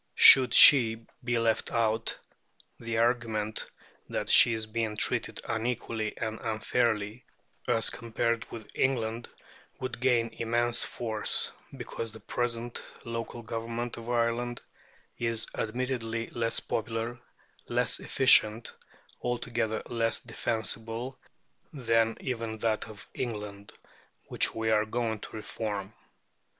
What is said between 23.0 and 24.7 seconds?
England which